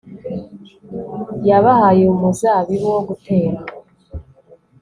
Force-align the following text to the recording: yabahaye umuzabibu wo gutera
yabahaye 1.49 2.03
umuzabibu 2.13 2.87
wo 2.95 3.01
gutera 3.07 3.59